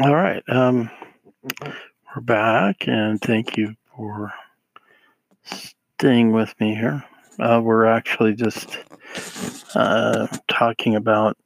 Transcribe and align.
All 0.00 0.12
right. 0.12 0.42
Um, 0.48 0.90
we're 1.44 2.22
back, 2.22 2.88
and 2.88 3.20
thank 3.20 3.56
you 3.56 3.76
for 3.96 4.32
staying 5.44 6.32
with 6.32 6.52
me 6.58 6.74
here. 6.74 7.04
Uh, 7.38 7.60
we're 7.62 7.86
actually 7.86 8.34
just 8.34 8.76
uh, 9.76 10.26
talking 10.48 10.96
about 10.96 11.36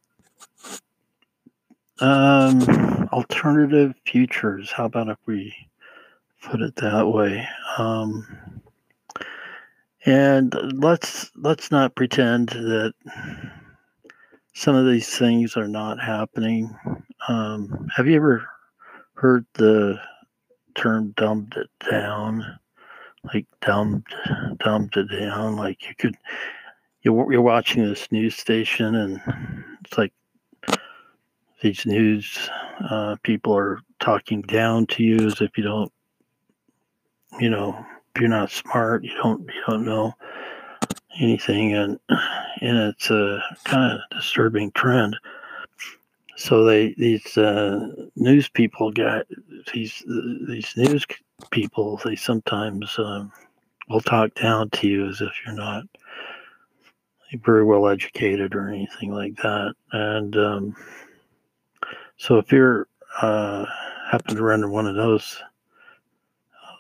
um, 2.01 2.63
alternative 3.13 3.95
futures. 4.07 4.73
How 4.73 4.87
about 4.87 5.09
if 5.11 5.19
we 5.27 5.55
put 6.43 6.63
it 6.63 6.75
that 6.77 7.07
way? 7.07 7.47
Um, 7.77 8.27
and 10.07 10.55
let's 10.73 11.31
let's 11.37 11.71
not 11.71 11.95
pretend 11.95 12.49
that 12.49 12.95
some 14.55 14.75
of 14.75 14.87
these 14.87 15.19
things 15.19 15.55
are 15.59 15.69
not 15.69 16.01
happening. 16.01 16.75
Um, 17.27 17.89
have 17.97 18.07
you 18.07 18.17
ever 18.17 18.47
heard 19.15 19.45
the 19.55 20.01
term 20.75 21.13
dumbed 21.17 21.57
it 21.57 21.71
down? 21.91 22.59
Like 23.33 23.47
dumbed, 23.61 24.07
dumbed 24.59 24.97
it 24.97 25.09
down. 25.11 25.57
Like 25.57 25.89
you 25.89 25.95
could, 25.97 26.17
you're, 27.03 27.33
you're 27.33 27.43
watching 27.43 27.85
this 27.85 28.11
news 28.13 28.37
station 28.37 28.95
and 28.95 29.21
it's 29.85 29.99
like 29.99 30.13
these 31.61 31.85
news 31.87 32.49
uh, 32.89 33.17
people 33.23 33.57
are 33.57 33.81
talking 33.99 34.43
down 34.43 34.87
to 34.87 35.03
you 35.03 35.17
as 35.27 35.41
if 35.41 35.59
you 35.59 35.65
don't, 35.65 35.93
you 37.41 37.51
know, 37.51 37.85
if 38.15 38.21
you're 38.21 38.31
not 38.31 38.51
smart, 38.51 39.03
you 39.03 39.15
don't, 39.23 39.41
you 39.43 39.63
don't 39.69 39.85
know 39.85 40.15
anything, 41.21 41.75
and 41.75 41.99
and 42.09 42.79
it's 42.79 43.11
a 43.11 43.43
kind 43.65 43.93
of 43.93 44.01
disturbing 44.17 44.71
trend. 44.73 45.17
So 46.39 46.63
they 46.63 46.95
these 46.97 47.37
uh, 47.37 47.89
news 48.15 48.49
people 48.49 48.93
got 48.93 49.27
these 49.75 50.05
these 50.47 50.73
news 50.77 51.05
people. 51.51 52.01
They 52.05 52.15
sometimes 52.15 52.97
um, 52.97 53.33
will 53.89 54.01
talk 54.01 54.35
down 54.35 54.71
to 54.71 54.87
you 54.87 55.09
as 55.09 55.21
if 55.21 55.33
you're 55.45 55.57
not 55.57 55.83
very 57.43 57.65
well 57.65 57.89
educated 57.89 58.55
or 58.55 58.69
anything 58.69 59.13
like 59.13 59.35
that. 59.39 59.75
And 59.91 60.37
um, 60.37 60.77
so 62.19 62.39
if 62.39 62.53
you're 62.53 62.87
uh, 63.21 63.67
happen 64.09 64.37
to 64.37 64.43
run 64.43 64.61
into 64.61 64.69
one 64.69 64.87
of 64.87 64.95
those, 64.95 65.43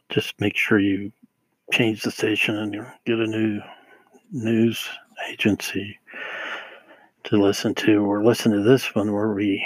just 0.08 0.40
make 0.40 0.56
sure 0.56 0.78
you 0.78 1.10
change 1.72 2.02
the 2.02 2.12
station 2.12 2.56
and 2.56 2.86
get 3.04 3.18
a 3.18 3.26
new 3.26 3.60
news 4.30 4.88
agency 5.28 5.98
to 7.28 7.36
listen 7.36 7.74
to, 7.74 7.98
or 7.98 8.24
listen 8.24 8.52
to 8.52 8.62
this 8.62 8.94
one 8.94 9.12
where 9.12 9.32
we 9.32 9.62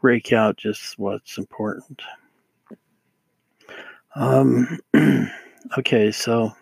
rake 0.00 0.32
out 0.32 0.56
just 0.56 0.98
what's 0.98 1.36
important. 1.36 2.00
Um, 4.16 4.78
okay, 5.78 6.10
so, 6.10 6.52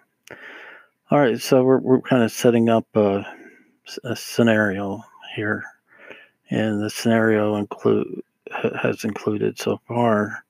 all 1.11 1.21
right, 1.21 1.41
so 1.41 1.63
we're, 1.63 1.79
we're 1.79 2.01
kind 2.01 2.25
of 2.25 2.33
setting 2.33 2.69
up 2.69 2.85
a, 2.95 3.25
a 4.03 4.17
scenario 4.17 5.05
here, 5.37 5.65
and 6.51 6.83
the 6.83 6.91
scenario 6.91 7.55
include 7.57 8.23
has 8.83 9.05
included 9.05 9.57
so 9.57 9.81
far 9.87 10.45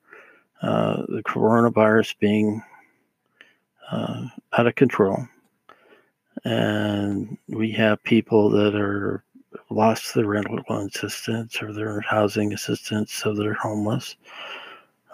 uh, 0.63 1.03
the 1.09 1.23
coronavirus 1.23 2.19
being 2.19 2.63
uh, 3.91 4.25
out 4.57 4.67
of 4.67 4.75
control 4.75 5.27
and 6.45 7.37
we 7.49 7.71
have 7.73 8.03
people 8.03 8.51
that 8.51 8.75
are 8.75 9.23
lost 9.71 10.15
their 10.15 10.27
rental 10.27 10.59
assistance 10.69 11.63
or 11.63 11.73
their 11.73 12.01
housing 12.01 12.53
assistance, 12.53 13.13
so 13.13 13.33
they're 13.33 13.55
homeless. 13.55 14.17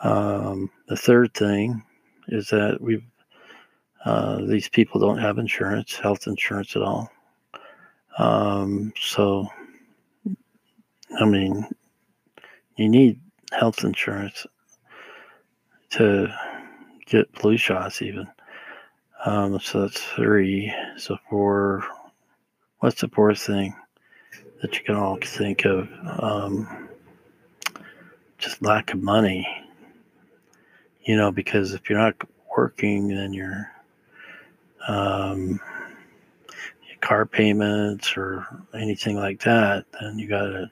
Um, 0.03 0.71
the 0.89 0.97
third 0.97 1.35
thing 1.35 1.83
is 2.29 2.49
that 2.49 2.81
we 2.81 3.05
uh, 4.05 4.45
these 4.47 4.69
people 4.69 5.01
don't 5.01 5.19
have 5.19 5.39
insurance, 5.39 5.97
health 5.97 6.27
insurance 6.27 6.77
at 6.77 6.83
all. 6.83 7.11
Um, 8.19 8.93
so, 9.01 9.49
I 11.19 11.25
mean, 11.25 11.67
you 12.77 12.89
need 12.89 13.21
health 13.53 13.83
insurance 13.83 14.47
to 15.91 16.33
get 17.07 17.37
flu 17.37 17.57
shots, 17.57 18.01
even. 18.01 18.29
Um, 19.25 19.59
so 19.59 19.83
that's 19.83 20.01
three. 20.01 20.73
So 20.97 21.17
four. 21.29 21.85
What's 22.79 23.01
the 23.01 23.09
fourth 23.09 23.41
thing 23.41 23.75
that 24.63 24.75
you 24.75 24.85
can 24.85 24.97
all 24.97 25.19
think 25.23 25.65
of? 25.65 25.89
Um, 26.21 26.89
just 28.39 28.63
lack 28.63 28.93
of 28.93 29.03
money. 29.03 29.47
You 31.03 31.17
know, 31.17 31.31
because 31.31 31.73
if 31.73 31.89
you're 31.89 31.99
not 31.99 32.17
working, 32.57 33.09
then 33.09 33.33
you're 33.33 33.71
um, 34.89 35.61
your 36.89 36.99
car 37.01 37.27
payments 37.27 38.17
or 38.17 38.47
anything 38.75 39.17
like 39.17 39.41
that, 39.43 39.85
then 40.01 40.19
you 40.19 40.29
gotta, 40.29 40.71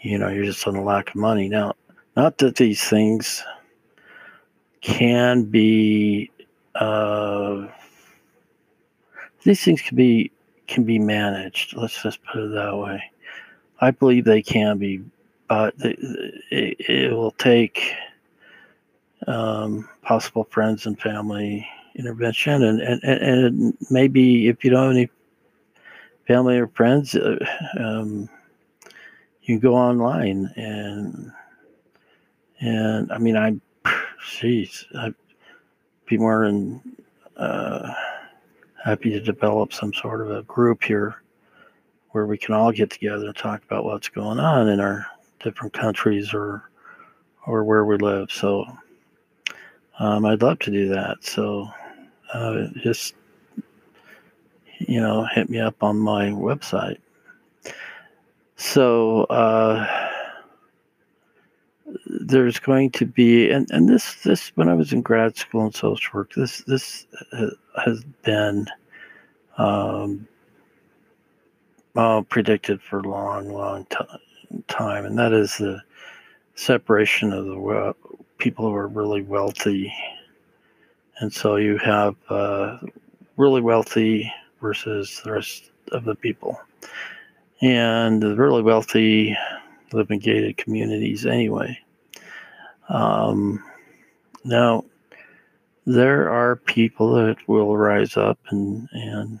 you 0.00 0.18
know, 0.18 0.28
you're 0.28 0.44
just 0.44 0.66
on 0.66 0.76
a 0.76 0.82
lack 0.82 1.10
of 1.10 1.16
money. 1.16 1.48
Now, 1.48 1.74
not 2.16 2.38
that 2.38 2.56
these 2.56 2.82
things 2.82 3.42
can 4.80 5.44
be 5.44 6.30
uh, 6.74 7.66
these 9.44 9.64
things 9.64 9.82
can 9.82 9.96
be 9.96 10.30
can 10.70 10.84
be 10.84 10.98
managed. 10.98 11.76
Let's 11.76 12.02
just 12.02 12.22
put 12.24 12.44
it 12.44 12.54
that 12.54 12.76
way. 12.76 13.02
I 13.80 13.90
believe 13.90 14.24
they 14.24 14.42
can 14.42 14.78
be, 14.78 15.02
but 15.48 15.74
it, 15.80 16.76
it 16.80 17.12
will 17.12 17.32
take 17.32 17.92
um, 19.26 19.88
possible 20.02 20.44
friends 20.50 20.86
and 20.86 20.98
family 21.00 21.66
intervention, 21.96 22.62
and, 22.62 22.80
and 22.80 23.02
and 23.04 23.78
maybe 23.90 24.48
if 24.48 24.64
you 24.64 24.70
don't 24.70 24.86
have 24.86 24.96
any 24.96 25.10
family 26.26 26.58
or 26.58 26.68
friends, 26.68 27.14
uh, 27.16 27.38
um, 27.78 28.28
you 29.42 29.58
go 29.58 29.74
online 29.74 30.52
and 30.56 31.32
and 32.60 33.12
I 33.12 33.18
mean 33.18 33.36
I, 33.36 33.60
jeez, 34.30 34.84
I'd 34.96 35.14
be 36.06 36.16
more 36.16 36.44
in. 36.44 36.80
uh, 37.36 37.92
happy 38.84 39.10
to 39.10 39.20
develop 39.20 39.72
some 39.72 39.92
sort 39.92 40.20
of 40.20 40.30
a 40.30 40.42
group 40.44 40.82
here 40.82 41.22
where 42.10 42.26
we 42.26 42.38
can 42.38 42.54
all 42.54 42.72
get 42.72 42.90
together 42.90 43.26
and 43.26 43.36
talk 43.36 43.62
about 43.64 43.84
what's 43.84 44.08
going 44.08 44.38
on 44.38 44.68
in 44.68 44.80
our 44.80 45.06
different 45.42 45.72
countries 45.72 46.34
or 46.34 46.70
or 47.46 47.64
where 47.64 47.84
we 47.84 47.96
live. 47.96 48.30
So 48.30 48.64
um, 49.98 50.24
I'd 50.24 50.42
love 50.42 50.58
to 50.60 50.70
do 50.70 50.88
that. 50.88 51.18
So 51.22 51.68
uh, 52.32 52.66
just 52.82 53.14
you 54.78 55.00
know 55.00 55.26
hit 55.34 55.48
me 55.48 55.60
up 55.60 55.82
on 55.82 55.98
my 55.98 56.26
website. 56.26 56.98
So. 58.56 59.24
Uh, 59.24 60.09
there's 62.30 62.58
going 62.58 62.90
to 62.90 63.06
be 63.06 63.50
and, 63.50 63.68
and 63.70 63.88
this 63.88 64.14
this 64.22 64.52
when 64.56 64.68
I 64.68 64.74
was 64.74 64.92
in 64.92 65.02
grad 65.02 65.36
school 65.36 65.66
in 65.66 65.72
social 65.72 66.18
work 66.18 66.32
this 66.34 66.58
this 66.66 67.06
has 67.84 68.04
been 68.22 68.66
um, 69.58 70.26
predicted 72.28 72.80
for 72.82 73.00
a 73.00 73.08
long 73.08 73.52
long 73.52 73.86
t- 73.90 74.62
time 74.68 75.04
and 75.04 75.18
that 75.18 75.32
is 75.32 75.58
the 75.58 75.82
separation 76.60 77.32
of 77.32 77.46
the 77.46 77.94
people 78.38 78.68
who 78.68 78.74
are 78.74 78.88
really 78.88 79.22
wealthy. 79.22 79.92
And 81.18 81.32
so 81.32 81.56
you 81.56 81.78
have 81.78 82.16
uh, 82.28 82.78
really 83.36 83.60
wealthy 83.60 84.30
versus 84.60 85.20
the 85.24 85.32
rest 85.32 85.70
of 85.92 86.04
the 86.04 86.14
people. 86.14 86.60
And 87.62 88.22
the 88.22 88.34
really 88.36 88.62
wealthy 88.62 89.36
live 89.92 90.10
in 90.10 90.18
gated 90.18 90.56
communities 90.56 91.26
anyway 91.26 91.78
um, 92.90 93.62
now, 94.44 94.84
there 95.86 96.30
are 96.30 96.56
people 96.56 97.14
that 97.14 97.36
will 97.46 97.76
rise 97.76 98.16
up 98.16 98.38
and 98.50 98.88
and 98.92 99.40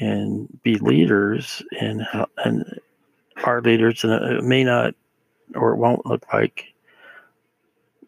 and 0.00 0.62
be 0.62 0.76
leaders 0.76 1.62
and 1.80 2.06
and 2.38 2.80
are 3.44 3.60
leaders, 3.60 4.04
and 4.04 4.12
it 4.12 4.44
may 4.44 4.64
not 4.64 4.94
or 5.54 5.72
it 5.72 5.78
won't 5.78 6.06
look 6.06 6.32
like 6.32 6.72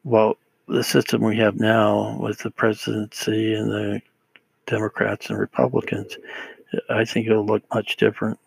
well 0.05 0.37
the 0.69 0.85
system 0.85 1.23
we 1.23 1.37
have 1.37 1.57
now 1.57 2.19
with 2.21 2.39
the 2.39 2.51
presidency 2.51 3.55
and 3.55 3.71
the 3.71 4.03
Democrats 4.67 5.29
and 5.29 5.39
Republicans. 5.39 6.17
I 6.91 7.05
think 7.05 7.27
it'll 7.27 7.47
look 7.47 7.63
much 7.73 7.97
different. 7.97 8.39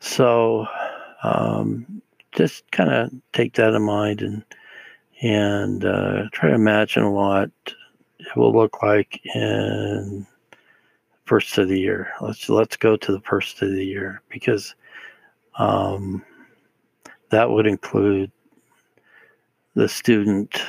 So 0.00 0.66
um, 1.22 2.02
just 2.32 2.70
kind 2.70 2.90
of 2.90 3.10
take 3.32 3.54
that 3.54 3.74
in 3.74 3.82
mind 3.82 4.22
and 4.22 4.44
and 5.22 5.84
uh, 5.84 6.22
try 6.32 6.50
to 6.50 6.54
imagine 6.54 7.12
what 7.12 7.50
it 8.18 8.36
will 8.36 8.54
look 8.54 8.82
like 8.82 9.20
in 9.34 10.26
first 11.24 11.56
of 11.58 11.68
the 11.68 11.78
year. 11.78 12.12
Let's 12.20 12.48
let's 12.48 12.76
go 12.76 12.96
to 12.96 13.12
the 13.12 13.20
first 13.20 13.62
of 13.62 13.70
the 13.70 13.84
year 13.84 14.22
because 14.28 14.74
um, 15.58 16.24
that 17.30 17.50
would 17.50 17.66
include 17.66 18.30
the 19.74 19.88
student 19.88 20.62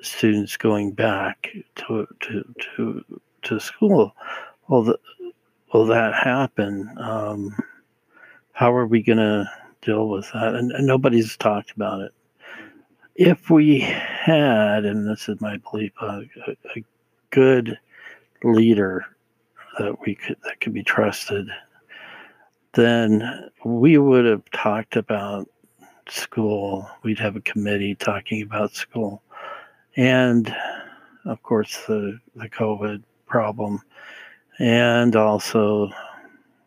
students 0.00 0.56
going 0.56 0.92
back 0.92 1.48
to 1.76 2.06
to 2.20 2.54
to 2.76 3.04
to 3.42 3.60
school. 3.60 4.14
Well, 4.68 4.82
the, 4.84 4.98
will 5.72 5.86
that 5.86 6.14
happen? 6.14 6.94
Um, 6.98 7.54
how 8.52 8.72
are 8.72 8.86
we 8.86 9.02
going 9.02 9.18
to 9.18 9.50
deal 9.82 10.08
with 10.08 10.30
that? 10.32 10.54
And, 10.54 10.72
and, 10.72 10.86
nobody's 10.86 11.36
talked 11.36 11.72
about 11.72 12.00
it. 12.00 12.14
If 13.16 13.48
we 13.48 13.78
had, 13.78 14.84
and 14.84 15.08
this 15.08 15.28
is 15.28 15.40
my 15.40 15.58
belief, 15.58 15.92
a, 16.00 16.22
a 16.74 16.84
good 17.30 17.78
leader 18.42 19.04
that 19.78 20.00
we 20.04 20.16
could 20.16 20.36
that 20.42 20.60
could 20.60 20.72
be 20.72 20.82
trusted, 20.82 21.46
then 22.72 23.50
we 23.64 23.98
would 23.98 24.24
have 24.24 24.50
talked 24.50 24.96
about 24.96 25.48
school. 26.08 26.90
We'd 27.04 27.20
have 27.20 27.36
a 27.36 27.40
committee 27.40 27.94
talking 27.94 28.42
about 28.42 28.74
school, 28.74 29.22
and 29.96 30.52
of 31.24 31.40
course 31.44 31.84
the 31.86 32.18
the 32.34 32.48
COVID 32.48 33.02
problem, 33.26 33.80
and 34.58 35.14
also 35.14 35.88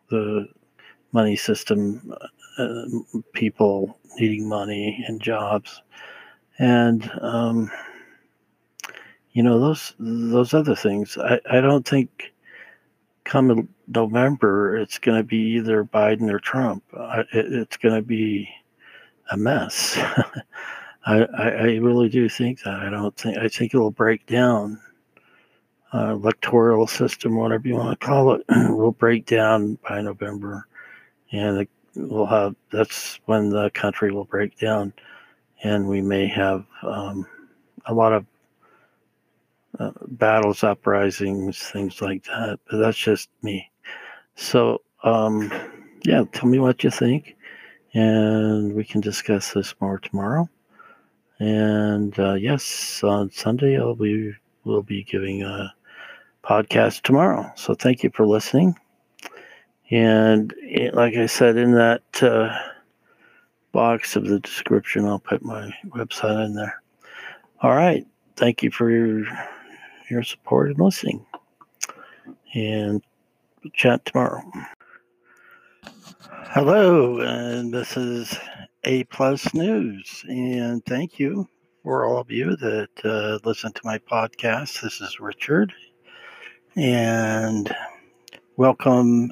the 0.08 0.48
money 1.12 1.36
system, 1.36 2.14
uh, 2.56 2.84
people 3.34 3.98
needing 4.18 4.48
money 4.48 5.04
and 5.06 5.20
jobs, 5.20 5.82
and 6.58 7.10
um, 7.20 7.70
you 9.32 9.42
know 9.42 9.60
those 9.60 9.94
those 9.98 10.54
other 10.54 10.74
things. 10.74 11.16
I, 11.18 11.40
I 11.50 11.60
don't 11.60 11.86
think 11.86 12.32
come 13.24 13.68
November 13.88 14.76
it's 14.76 14.98
going 14.98 15.18
to 15.18 15.22
be 15.24 15.56
either 15.56 15.84
Biden 15.84 16.30
or 16.32 16.38
Trump. 16.38 16.82
it, 16.92 17.52
it's 17.52 17.76
going 17.76 17.94
to 17.94 18.02
be 18.02 18.48
a 19.30 19.36
mess. 19.36 19.96
I, 21.06 21.26
I, 21.38 21.48
I 21.48 21.76
really 21.76 22.08
do 22.08 22.28
think 22.28 22.62
that. 22.62 22.74
I 22.74 22.90
don't 22.90 23.16
think 23.16 23.38
I 23.38 23.48
think 23.48 23.74
it'll 23.74 23.90
break 23.90 24.26
down. 24.26 24.80
Uh, 25.94 26.10
electoral 26.10 26.86
system, 26.86 27.34
whatever 27.34 27.66
you 27.66 27.74
want 27.74 27.98
to 27.98 28.06
call 28.06 28.34
it, 28.34 28.42
will 28.74 28.92
break 28.92 29.24
down 29.24 29.78
by 29.88 30.02
November, 30.02 30.66
and 31.32 31.66
we'll 31.94 32.26
have 32.26 32.54
that's 32.70 33.18
when 33.24 33.48
the 33.48 33.70
country 33.70 34.12
will 34.12 34.26
break 34.26 34.58
down, 34.58 34.92
and 35.62 35.88
we 35.88 36.00
may 36.00 36.26
have 36.26 36.64
um, 36.82 37.26
a 37.86 37.94
lot 37.94 38.12
of 38.12 38.26
uh, 39.78 39.92
battles, 40.08 40.62
uprisings, 40.62 41.58
things 41.58 42.00
like 42.00 42.24
that. 42.24 42.58
But 42.70 42.78
that's 42.78 42.98
just 42.98 43.28
me. 43.42 43.70
So, 44.36 44.82
um, 45.02 45.52
yeah, 46.04 46.24
tell 46.32 46.48
me 46.48 46.58
what 46.58 46.84
you 46.84 46.90
think, 46.90 47.36
and 47.94 48.72
we 48.74 48.84
can 48.84 49.00
discuss 49.00 49.52
this 49.52 49.74
more 49.80 49.98
tomorrow. 49.98 50.48
And 51.40 52.18
uh, 52.18 52.34
yes, 52.34 53.02
on 53.04 53.30
Sunday 53.30 53.78
I'll 53.78 53.94
be 53.94 54.32
will 54.64 54.82
be 54.82 55.04
giving 55.04 55.42
a 55.42 55.72
podcast 56.44 57.02
tomorrow. 57.02 57.50
So 57.54 57.74
thank 57.74 58.02
you 58.02 58.10
for 58.10 58.26
listening. 58.26 58.76
And 59.90 60.52
like 60.92 61.14
I 61.14 61.26
said 61.26 61.56
in 61.56 61.72
that 61.72 62.02
uh, 62.22 62.54
box 63.78 64.16
of 64.16 64.24
the 64.24 64.40
description, 64.40 65.04
I'll 65.04 65.20
put 65.20 65.44
my 65.44 65.72
website 65.90 66.46
in 66.46 66.54
there. 66.54 66.82
All 67.62 67.76
right. 67.76 68.04
Thank 68.34 68.60
you 68.64 68.72
for 68.72 68.90
your 68.90 69.24
your 70.10 70.24
support 70.24 70.70
and 70.70 70.80
listening. 70.80 71.24
And 72.54 73.00
chat 73.74 74.04
tomorrow. 74.04 74.42
Hello, 76.46 77.20
and 77.20 77.72
this 77.72 77.96
is 77.96 78.36
A 78.82 79.04
Plus 79.04 79.54
News, 79.54 80.24
and 80.28 80.84
thank 80.84 81.20
you 81.20 81.48
for 81.84 82.04
all 82.04 82.18
of 82.18 82.32
you 82.32 82.56
that 82.56 82.88
uh, 83.04 83.38
listen 83.44 83.72
to 83.74 83.80
my 83.84 83.98
podcast. 83.98 84.80
This 84.80 85.00
is 85.00 85.20
Richard, 85.20 85.72
and 86.74 87.72
welcome 88.56 89.30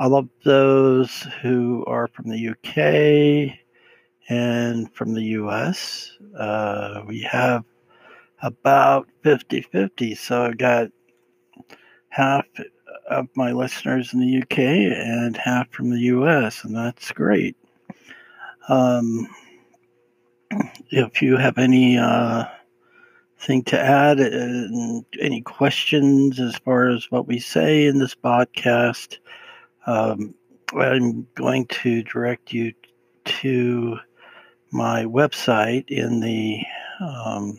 all 0.00 0.16
of 0.16 0.28
those 0.44 1.28
who 1.42 1.84
are 1.86 2.08
from 2.08 2.28
the 2.28 2.48
UK 2.48 3.56
and 4.28 4.92
from 4.94 5.14
the 5.14 5.24
US. 5.24 6.16
Uh, 6.36 7.02
we 7.06 7.20
have 7.22 7.64
about 8.42 9.08
50 9.22 9.62
50. 9.62 10.14
So 10.14 10.44
I've 10.44 10.58
got 10.58 10.88
half 12.10 12.44
of 13.10 13.28
my 13.34 13.52
listeners 13.52 14.12
in 14.12 14.20
the 14.20 14.42
UK 14.42 14.58
and 14.58 15.36
half 15.36 15.70
from 15.70 15.90
the 15.90 16.00
US, 16.00 16.64
and 16.64 16.76
that's 16.76 17.10
great. 17.10 17.56
Um, 18.68 19.26
if 20.90 21.22
you 21.22 21.36
have 21.36 21.58
any 21.58 21.96
uh, 21.98 22.44
thing 23.38 23.62
to 23.64 23.80
add, 23.80 24.20
and 24.20 25.04
any 25.20 25.40
questions 25.40 26.38
as 26.38 26.56
far 26.56 26.88
as 26.88 27.10
what 27.10 27.26
we 27.26 27.38
say 27.38 27.86
in 27.86 27.98
this 27.98 28.14
podcast, 28.14 29.18
um, 29.86 30.34
I'm 30.74 31.26
going 31.34 31.66
to 31.66 32.02
direct 32.02 32.52
you 32.52 32.74
to 33.24 33.98
my 34.70 35.04
website 35.04 35.88
in 35.88 36.20
the 36.20 36.60
um, 37.00 37.58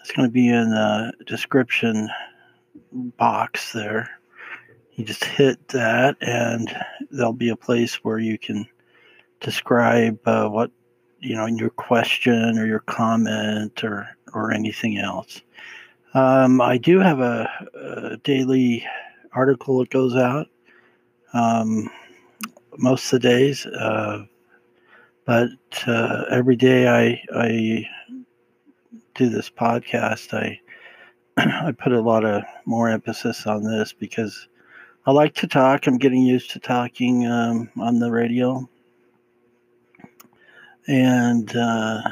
it's 0.00 0.10
going 0.12 0.28
to 0.28 0.32
be 0.32 0.48
in 0.48 0.70
the 0.70 1.12
description 1.26 2.08
box 2.92 3.72
there. 3.72 4.10
You 4.94 5.04
just 5.04 5.24
hit 5.24 5.68
that, 5.68 6.16
and 6.20 6.74
there'll 7.10 7.32
be 7.32 7.48
a 7.48 7.56
place 7.56 7.94
where 8.04 8.18
you 8.18 8.36
can 8.36 8.66
describe 9.40 10.18
uh, 10.26 10.48
what 10.48 10.70
you 11.20 11.34
know 11.34 11.46
your 11.46 11.70
question 11.70 12.58
or 12.58 12.66
your 12.66 12.80
comment 12.80 13.84
or 13.84 14.08
or 14.34 14.52
anything 14.52 14.98
else. 14.98 15.40
Um, 16.14 16.60
I 16.60 16.76
do 16.78 16.98
have 16.98 17.20
a, 17.20 17.48
a, 17.74 18.16
daily 18.18 18.84
article 19.32 19.78
that 19.78 19.88
goes 19.88 20.14
out 20.14 20.46
um, 21.32 21.88
most 22.76 23.12
of 23.12 23.22
the 23.22 23.28
days, 23.28 23.64
uh, 23.64 24.24
but 25.24 25.50
uh, 25.86 26.24
every 26.30 26.56
day 26.56 26.88
I 26.88 27.22
I 27.34 27.88
do 29.14 29.28
this 29.28 29.50
podcast, 29.50 30.34
I 30.34 30.60
I 31.36 31.72
put 31.72 31.92
a 31.92 32.00
lot 32.00 32.24
of 32.24 32.42
more 32.64 32.88
emphasis 32.88 33.46
on 33.46 33.62
this 33.64 33.92
because 33.92 34.48
I 35.06 35.12
like 35.12 35.34
to 35.36 35.46
talk. 35.46 35.86
I'm 35.86 35.98
getting 35.98 36.22
used 36.22 36.50
to 36.52 36.60
talking 36.60 37.26
um, 37.26 37.70
on 37.80 37.98
the 37.98 38.10
radio, 38.10 38.68
and 40.86 41.54
uh, 41.54 42.02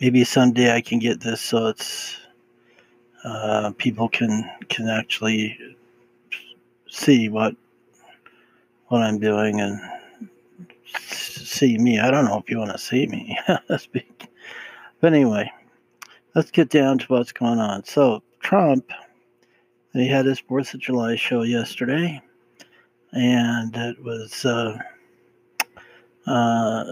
maybe 0.00 0.24
someday 0.24 0.74
I 0.74 0.80
can 0.80 0.98
get 0.98 1.20
this 1.20 1.40
so 1.40 1.68
it's 1.68 2.18
uh, 3.24 3.72
people 3.76 4.08
can 4.08 4.50
can 4.68 4.88
actually 4.88 5.58
see 6.88 7.28
what 7.28 7.54
what 8.88 9.02
I'm 9.02 9.18
doing 9.18 9.60
and 9.60 9.80
see 11.50 11.78
me. 11.78 11.98
I 11.98 12.10
don't 12.10 12.24
know 12.24 12.38
if 12.38 12.50
you 12.50 12.58
want 12.58 12.72
to 12.72 12.78
see 12.78 13.06
me. 13.06 13.38
but 15.00 15.12
anyway 15.12 15.50
let's 16.34 16.50
get 16.50 16.68
down 16.68 16.98
to 16.98 17.06
what's 17.06 17.32
going 17.32 17.58
on. 17.58 17.84
So, 17.84 18.22
Trump, 18.40 18.90
he 19.92 20.08
had 20.08 20.26
his 20.26 20.40
4th 20.40 20.74
of 20.74 20.80
July 20.80 21.16
show 21.16 21.42
yesterday, 21.42 22.20
and 23.12 23.74
it 23.74 24.02
was, 24.02 24.44
uh, 24.44 24.78
uh, 26.26 26.84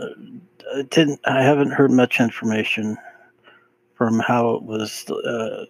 I 0.74 0.82
didn't, 0.90 1.20
I 1.24 1.42
haven't 1.42 1.70
heard 1.70 1.90
much 1.90 2.20
information 2.20 2.96
from 3.94 4.18
how 4.18 4.54
it 4.54 4.62
was, 4.62 5.08
uh, 5.10 5.64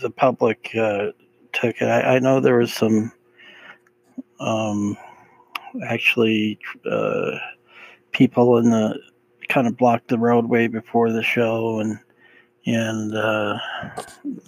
the 0.00 0.10
public 0.10 0.70
uh, 0.76 1.08
took 1.52 1.80
it. 1.80 1.86
I, 1.86 2.16
I, 2.16 2.18
know 2.18 2.40
there 2.40 2.58
was 2.58 2.72
some, 2.72 3.12
um, 4.40 4.96
actually, 5.86 6.58
uh, 6.88 7.38
people 8.18 8.58
in 8.58 8.70
the 8.70 8.98
kind 9.48 9.68
of 9.68 9.76
blocked 9.76 10.08
the 10.08 10.18
roadway 10.18 10.66
before 10.66 11.12
the 11.12 11.22
show 11.22 11.78
and 11.78 11.98
and 12.66 13.14
uh, 13.14 13.56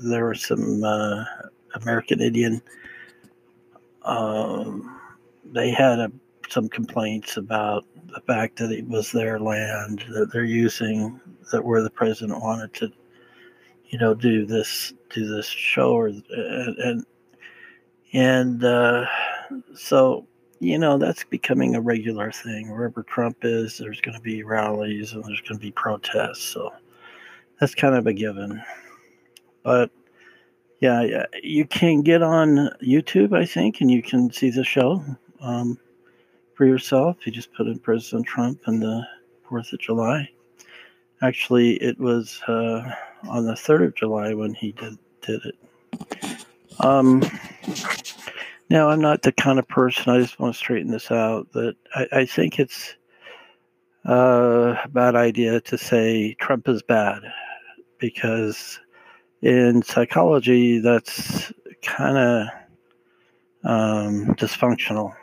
there 0.02 0.24
were 0.24 0.34
some 0.34 0.82
uh, 0.84 1.24
American 1.74 2.20
Indian. 2.20 2.60
Um, 4.02 5.00
they 5.44 5.70
had 5.70 6.00
a, 6.00 6.12
some 6.50 6.68
complaints 6.68 7.38
about 7.38 7.86
the 8.12 8.20
fact 8.26 8.58
that 8.58 8.72
it 8.72 8.86
was 8.88 9.10
their 9.12 9.38
land 9.38 10.04
that 10.10 10.32
they're 10.32 10.44
using, 10.44 11.18
that 11.52 11.64
where 11.64 11.82
the 11.82 11.88
president 11.88 12.42
wanted 12.42 12.74
to, 12.74 12.92
you 13.86 13.98
know, 13.98 14.12
do 14.12 14.44
this 14.44 14.92
do 15.14 15.26
this 15.26 15.46
show, 15.46 15.92
or 15.92 16.08
and 16.08 16.78
and, 16.78 17.06
and 18.12 18.64
uh, 18.64 19.06
so 19.74 20.26
you 20.60 20.78
know 20.78 20.98
that's 20.98 21.24
becoming 21.24 21.74
a 21.74 21.80
regular 21.80 22.30
thing. 22.30 22.70
Wherever 22.70 23.02
Trump 23.02 23.38
is, 23.42 23.78
there's 23.78 24.00
going 24.00 24.16
to 24.16 24.22
be 24.22 24.42
rallies 24.42 25.14
and 25.14 25.24
there's 25.24 25.40
going 25.40 25.58
to 25.58 25.66
be 25.66 25.72
protests. 25.72 26.42
So 26.42 26.70
that's 27.58 27.74
kind 27.74 27.94
of 27.94 28.06
a 28.06 28.12
given. 28.12 28.62
But 29.62 29.90
yeah, 30.80 31.24
you 31.42 31.66
can 31.66 32.02
get 32.02 32.22
on 32.22 32.70
YouTube, 32.82 33.36
I 33.36 33.44
think, 33.44 33.80
and 33.80 33.90
you 33.90 34.02
can 34.02 34.30
see 34.32 34.50
the 34.50 34.64
show 34.64 35.04
um, 35.40 35.78
for 36.54 36.66
yourself. 36.66 37.26
You 37.26 37.32
just 37.32 37.52
put 37.54 37.66
in 37.66 37.78
President 37.78 38.26
Trump 38.26 38.60
and 38.66 38.82
the 38.82 39.02
Fourth 39.48 39.72
of 39.72 39.80
July. 39.80 40.30
Actually, 41.22 41.74
it 41.82 41.98
was 41.98 42.40
uh, 42.48 42.92
on 43.28 43.44
the 43.44 43.52
3rd 43.52 43.86
of 43.86 43.94
July 43.94 44.32
when 44.32 44.54
he 44.54 44.72
did, 44.72 44.98
did 45.20 45.40
it. 45.44 46.46
Um, 46.80 47.22
now, 48.70 48.88
I'm 48.88 49.00
not 49.00 49.22
the 49.22 49.32
kind 49.32 49.58
of 49.58 49.66
person, 49.66 50.12
I 50.12 50.20
just 50.20 50.38
want 50.38 50.54
to 50.54 50.58
straighten 50.58 50.92
this 50.92 51.10
out, 51.10 51.52
that 51.52 51.74
I, 51.94 52.06
I 52.12 52.24
think 52.24 52.60
it's 52.60 52.94
uh, 54.08 54.76
a 54.84 54.88
bad 54.88 55.16
idea 55.16 55.60
to 55.62 55.76
say 55.76 56.34
Trump 56.34 56.68
is 56.68 56.80
bad 56.80 57.22
because 57.98 58.78
in 59.42 59.82
psychology, 59.82 60.78
that's 60.78 61.52
kind 61.82 62.16
of 62.16 62.46
um, 63.64 64.34
dysfunctional. 64.36 65.14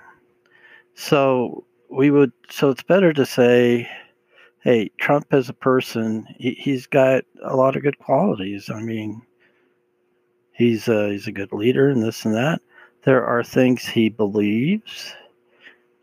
So 0.96 1.66
we 1.90 2.12
would, 2.12 2.34
so 2.50 2.70
it's 2.70 2.84
better 2.84 3.14
to 3.14 3.26
say, 3.26 3.90
hey, 4.62 4.92
Trump 5.00 5.28
as 5.32 5.48
a 5.48 5.54
person, 5.54 6.28
he, 6.38 6.52
he's 6.52 6.86
got 6.86 7.24
a 7.44 7.56
lot 7.56 7.78
of 7.78 7.84
good 7.84 7.98
qualities. 8.00 8.70
I 8.70 8.82
mean, 8.82 9.22
he's 10.52 10.90
a, 10.90 11.12
he's 11.12 11.28
a 11.28 11.32
good 11.32 11.54
leader 11.54 11.90
and 11.90 12.04
this 12.04 12.26
and 12.26 12.36
that. 12.36 12.62
There 13.08 13.26
are 13.26 13.42
things 13.42 13.86
he 13.86 14.10
believes 14.10 15.16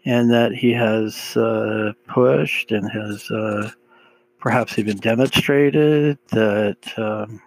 and 0.06 0.30
that 0.30 0.52
he 0.52 0.72
has 0.72 1.36
uh, 1.36 1.92
pushed 2.08 2.72
and 2.72 2.90
has 2.90 3.30
uh, 3.30 3.70
perhaps 4.38 4.78
even 4.78 4.96
demonstrated 4.96 6.16
that 6.30 6.78
um, 6.96 7.42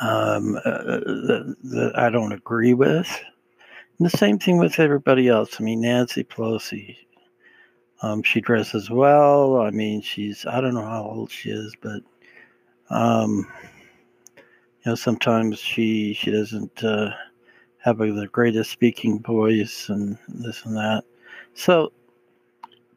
um, 0.00 0.56
uh, 0.64 0.70
that, 0.70 1.56
that, 1.64 1.92
I 1.96 2.08
don't 2.08 2.32
agree 2.32 2.72
with. 2.72 3.14
And 3.98 4.06
the 4.10 4.16
same 4.16 4.38
thing 4.38 4.56
with 4.56 4.80
everybody 4.80 5.28
else. 5.28 5.60
I 5.60 5.64
mean, 5.64 5.82
Nancy 5.82 6.24
Pelosi, 6.24 6.96
um, 8.00 8.22
she 8.22 8.40
dresses 8.40 8.88
well. 8.88 9.60
I 9.60 9.70
mean, 9.70 10.00
she's, 10.00 10.46
I 10.46 10.62
don't 10.62 10.72
know 10.72 10.86
how 10.86 11.04
old 11.04 11.30
she 11.30 11.50
is, 11.50 11.74
but, 11.82 12.00
um, 12.88 13.46
you 14.38 14.92
know, 14.92 14.94
sometimes 14.94 15.58
she, 15.58 16.14
she 16.14 16.30
doesn't 16.30 16.82
uh, 16.82 17.10
have 17.84 18.00
a, 18.00 18.10
the 18.12 18.26
greatest 18.28 18.70
speaking 18.70 19.22
voice 19.22 19.88
and 19.88 20.18
this 20.28 20.64
and 20.64 20.76
that. 20.76 21.04
So 21.54 21.92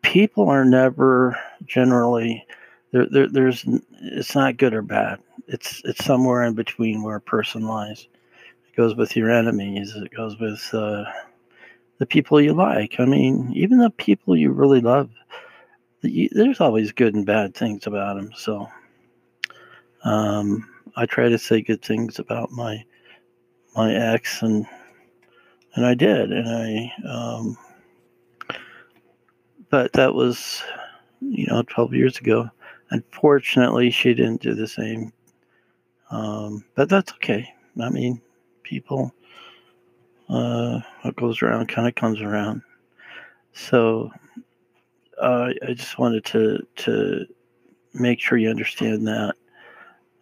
people 0.01 0.49
are 0.49 0.65
never 0.65 1.37
generally, 1.65 2.45
there, 2.91 3.07
there, 3.11 3.27
there's, 3.27 3.65
it's 4.01 4.33
not 4.33 4.57
good 4.57 4.73
or 4.73 4.81
bad 4.81 5.19
it's 5.47 5.81
it's 5.85 6.03
somewhere 6.03 6.43
in 6.43 6.53
between 6.53 7.01
where 7.01 7.15
a 7.15 7.21
person 7.21 7.63
lies. 7.63 8.07
It 8.67 8.75
goes 8.75 8.95
with 8.95 9.15
your 9.15 9.31
enemies. 9.31 9.95
It 9.95 10.13
goes 10.15 10.39
with 10.39 10.69
uh, 10.73 11.05
the 11.97 12.05
people 12.05 12.41
you 12.41 12.53
like. 12.53 12.99
I 12.99 13.05
mean, 13.05 13.51
even 13.55 13.79
the 13.79 13.89
people 13.89 14.35
you 14.35 14.51
really 14.51 14.81
love. 14.81 15.09
The, 16.01 16.29
there's 16.33 16.61
always 16.61 16.91
good 16.91 17.15
and 17.15 17.25
bad 17.25 17.55
things 17.55 17.87
about 17.87 18.17
them. 18.17 18.31
So 18.35 18.67
um, 20.03 20.69
I 20.95 21.05
try 21.05 21.29
to 21.29 21.39
say 21.39 21.61
good 21.61 21.81
things 21.81 22.19
about 22.19 22.51
my 22.51 22.83
my 23.75 23.93
ex, 23.93 24.41
and 24.41 24.65
and 25.75 25.85
I 25.85 25.93
did, 25.93 26.31
and 26.31 26.49
I. 26.49 26.91
Um, 27.07 27.57
but 29.69 29.91
that 29.93 30.13
was, 30.13 30.63
you 31.19 31.45
know, 31.47 31.61
12 31.63 31.93
years 31.93 32.17
ago. 32.17 32.49
Unfortunately, 32.91 33.91
she 33.91 34.13
didn't 34.13 34.41
do 34.41 34.53
the 34.53 34.67
same 34.67 35.11
um, 36.09 36.63
but 36.75 36.89
that's 36.89 37.11
okay. 37.13 37.53
I 37.81 37.89
mean, 37.89 38.21
people, 38.63 39.13
uh, 40.29 40.79
what 41.01 41.15
goes 41.15 41.41
around 41.41 41.67
kind 41.67 41.87
of 41.87 41.95
comes 41.95 42.21
around. 42.21 42.61
So 43.53 44.11
uh, 45.21 45.49
I 45.67 45.73
just 45.73 45.97
wanted 45.99 46.23
to 46.25 46.65
to 46.77 47.25
make 47.93 48.19
sure 48.19 48.37
you 48.37 48.49
understand 48.49 49.07
that. 49.07 49.35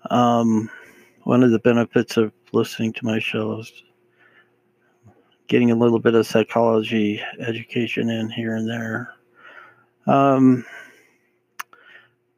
Um, 0.09 0.69
one 1.23 1.43
of 1.43 1.51
the 1.51 1.59
benefits 1.59 2.17
of 2.17 2.31
listening 2.51 2.93
to 2.93 3.05
my 3.05 3.19
show 3.19 3.59
is 3.59 3.83
getting 5.47 5.71
a 5.71 5.75
little 5.75 5.99
bit 5.99 6.15
of 6.15 6.27
psychology 6.27 7.21
education 7.39 8.09
in 8.09 8.29
here 8.29 8.55
and 8.55 8.69
there. 8.69 9.13
Um, 10.07 10.65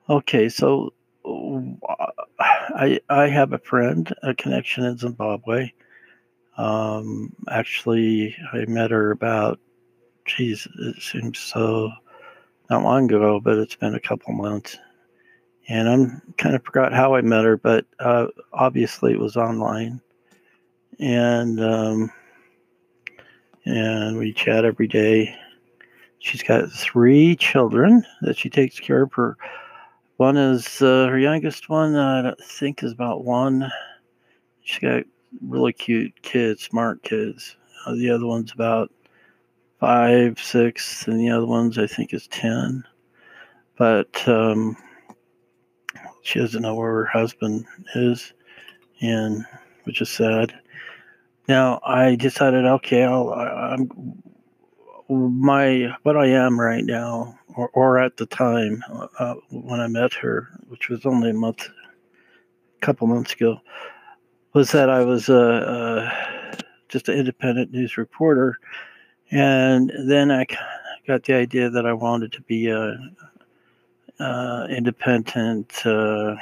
okay, 0.09 0.49
so 0.49 0.93
I 1.25 2.99
I 3.09 3.27
have 3.27 3.53
a 3.53 3.59
friend, 3.59 4.13
a 4.23 4.33
connection 4.33 4.85
in 4.85 4.97
Zimbabwe. 4.97 5.71
Um, 6.57 7.33
actually, 7.49 8.35
I 8.51 8.65
met 8.65 8.91
her 8.91 9.11
about, 9.11 9.59
geez, 10.25 10.67
it 10.79 11.01
seems 11.01 11.39
so 11.39 11.91
not 12.69 12.83
long 12.83 13.05
ago, 13.05 13.39
but 13.39 13.57
it's 13.57 13.75
been 13.75 13.95
a 13.95 13.99
couple 13.99 14.33
months. 14.33 14.77
And 15.69 15.87
I'm 15.87 16.21
kind 16.37 16.55
of 16.55 16.63
forgot 16.63 16.93
how 16.93 17.15
I 17.15 17.21
met 17.21 17.43
her, 17.43 17.57
but 17.57 17.85
uh, 17.99 18.27
obviously 18.53 19.11
it 19.11 19.19
was 19.19 19.35
online. 19.35 20.01
And 20.99 21.61
um, 21.61 22.11
and 23.67 24.17
we 24.17 24.31
chat 24.31 24.63
every 24.63 24.87
day. 24.87 25.35
She's 26.19 26.41
got 26.41 26.71
three 26.71 27.35
children 27.35 28.03
that 28.21 28.37
she 28.37 28.49
takes 28.49 28.79
care 28.79 29.03
of. 29.03 29.13
Her 29.13 29.37
one 30.15 30.37
is 30.37 30.81
uh, 30.81 31.07
her 31.07 31.19
youngest 31.19 31.69
one. 31.69 31.95
Uh, 31.95 32.33
I 32.39 32.43
think 32.43 32.81
is 32.81 32.91
about 32.91 33.25
one. 33.25 33.69
She's 34.61 34.79
got 34.79 35.03
really 35.41 35.73
cute 35.73 36.13
kids, 36.21 36.63
smart 36.63 37.03
kids. 37.03 37.55
Uh, 37.85 37.93
the 37.93 38.09
other 38.09 38.25
one's 38.25 38.51
about 38.51 38.91
five, 39.79 40.39
six, 40.39 41.05
and 41.07 41.19
the 41.19 41.29
other 41.29 41.45
one's 41.45 41.77
I 41.77 41.87
think 41.87 42.13
is 42.13 42.27
ten. 42.27 42.83
But 43.77 44.27
um, 44.27 44.75
she 46.23 46.39
doesn't 46.39 46.61
know 46.61 46.75
where 46.75 46.93
her 46.93 47.05
husband 47.05 47.65
is, 47.95 48.33
and 49.01 49.45
which 49.83 50.01
is 50.01 50.09
sad. 50.09 50.57
Now 51.47 51.79
I 51.85 52.15
decided, 52.15 52.65
okay, 52.65 53.03
I'll, 53.03 53.31
I, 53.31 53.75
I'm 53.75 53.89
my 55.09 55.95
what 56.03 56.17
I 56.17 56.27
am 56.27 56.59
right 56.59 56.83
now, 56.83 57.37
or, 57.55 57.69
or 57.69 57.97
at 57.97 58.17
the 58.17 58.25
time 58.25 58.83
uh, 59.19 59.35
when 59.49 59.79
I 59.79 59.87
met 59.87 60.13
her, 60.15 60.49
which 60.67 60.89
was 60.89 61.05
only 61.05 61.29
a 61.29 61.33
month, 61.33 61.67
a 61.67 62.85
couple 62.85 63.07
months 63.07 63.33
ago, 63.33 63.61
was 64.53 64.71
that 64.71 64.89
I 64.89 65.05
was 65.05 65.29
uh, 65.29 66.11
just 66.89 67.07
an 67.07 67.17
independent 67.17 67.71
news 67.71 67.97
reporter, 67.97 68.59
and 69.31 69.91
then 70.07 70.31
I 70.31 70.45
got 71.07 71.23
the 71.23 71.35
idea 71.35 71.69
that 71.69 71.85
I 71.85 71.93
wanted 71.93 72.33
to 72.33 72.41
be 72.41 72.67
a, 72.67 72.97
a 74.19 74.67
independent 74.69 75.85
uh, 75.85 76.35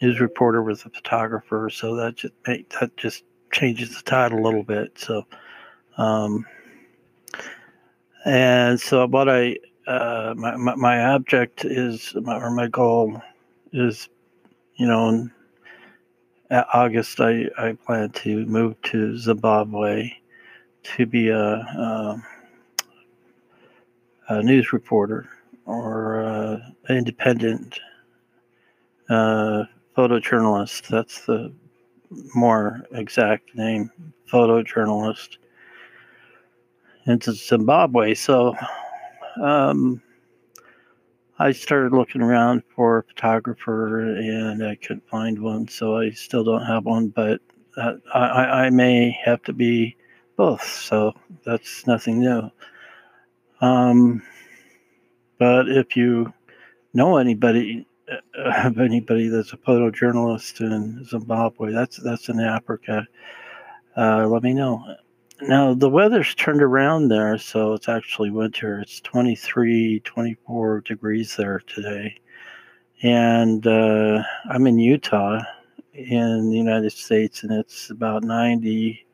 news 0.00 0.20
reporter 0.20 0.62
with 0.62 0.86
a 0.86 0.90
photographer. 0.90 1.68
So 1.70 1.96
that 1.96 2.16
just 2.16 2.34
that 2.44 2.96
just 2.96 3.24
changes 3.52 3.96
the 3.96 4.02
tide 4.02 4.32
a 4.32 4.36
little 4.36 4.62
bit. 4.64 4.98
So. 4.98 5.24
Um, 5.98 6.46
and 8.24 8.80
so 8.80 9.06
what 9.06 9.28
I 9.28 9.56
uh, 9.86 10.34
my, 10.36 10.56
my, 10.56 10.74
my 10.76 11.04
object 11.14 11.64
is 11.64 12.14
my, 12.22 12.36
or 12.36 12.50
my 12.50 12.68
goal 12.68 13.20
is 13.72 14.08
you 14.76 14.86
know 14.86 15.08
in 15.08 15.32
August 16.72 17.20
I, 17.20 17.46
I 17.58 17.72
plan 17.72 18.10
to 18.10 18.46
move 18.46 18.80
to 18.82 19.18
Zimbabwe 19.18 20.12
to 20.84 21.06
be 21.06 21.28
a, 21.28 21.54
a, 21.54 22.22
a 24.28 24.42
news 24.42 24.72
reporter 24.72 25.28
or 25.64 26.20
an 26.20 26.74
independent 26.88 27.78
uh, 29.08 29.64
photojournalist. 29.96 30.88
That's 30.88 31.24
the 31.24 31.52
more 32.34 32.82
exact 32.92 33.54
name, 33.54 33.90
photojournalist 34.30 35.38
into 37.06 37.32
Zimbabwe. 37.32 38.14
So 38.14 38.54
um, 39.40 40.02
I 41.38 41.52
started 41.52 41.92
looking 41.92 42.22
around 42.22 42.62
for 42.74 42.98
a 42.98 43.02
photographer 43.02 44.16
and 44.16 44.64
I 44.64 44.76
couldn't 44.76 45.08
find 45.08 45.42
one. 45.42 45.68
So 45.68 45.96
I 45.96 46.10
still 46.10 46.44
don't 46.44 46.64
have 46.64 46.84
one, 46.84 47.08
but 47.08 47.40
I, 47.76 48.66
I 48.66 48.70
may 48.70 49.10
have 49.24 49.42
to 49.44 49.52
be 49.52 49.96
both. 50.36 50.62
So 50.62 51.12
that's 51.44 51.86
nothing 51.86 52.20
new. 52.20 52.50
Um, 53.60 54.22
but 55.38 55.68
if 55.68 55.96
you 55.96 56.32
know 56.94 57.16
anybody, 57.16 57.86
uh, 58.38 58.70
anybody 58.80 59.28
that's 59.28 59.52
a 59.52 59.56
photojournalist 59.56 60.60
in 60.60 61.04
Zimbabwe, 61.04 61.72
that's 61.72 61.96
that's 61.98 62.28
in 62.28 62.40
Africa. 62.40 63.06
Uh, 63.96 64.26
let 64.26 64.42
me 64.42 64.54
know. 64.54 64.96
Now 65.42 65.74
the 65.74 65.90
weather's 65.90 66.34
turned 66.34 66.62
around 66.62 67.08
there, 67.08 67.36
so 67.38 67.72
it's 67.72 67.88
actually 67.88 68.30
winter. 68.30 68.80
It's 68.80 69.00
23, 69.00 70.00
24 70.00 70.80
degrees 70.82 71.36
there 71.36 71.60
today. 71.66 72.16
And 73.02 73.66
uh, 73.66 74.22
I'm 74.48 74.66
in 74.68 74.78
Utah 74.78 75.40
in 75.94 76.50
the 76.50 76.56
United 76.56 76.92
States, 76.92 77.42
and 77.42 77.52
it's 77.52 77.90
about 77.90 78.22
90, 78.22 79.04